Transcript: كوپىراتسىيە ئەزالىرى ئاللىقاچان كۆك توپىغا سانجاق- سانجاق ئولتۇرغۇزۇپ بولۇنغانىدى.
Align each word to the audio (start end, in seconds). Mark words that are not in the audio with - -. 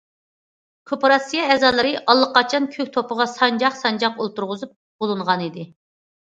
كوپىراتسىيە 0.91 1.43
ئەزالىرى 1.55 1.91
ئاللىقاچان 2.13 2.65
كۆك 2.77 2.89
توپىغا 2.95 3.29
سانجاق- 3.35 3.79
سانجاق 3.83 4.19
ئولتۇرغۇزۇپ 4.25 4.75
بولۇنغانىدى. 5.05 5.69